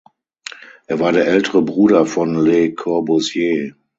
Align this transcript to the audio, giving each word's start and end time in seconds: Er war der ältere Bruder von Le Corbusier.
Er 0.87 0.99
war 0.99 1.11
der 1.11 1.27
ältere 1.27 1.61
Bruder 1.61 2.07
von 2.07 2.33
Le 2.33 2.73
Corbusier. 2.73 3.75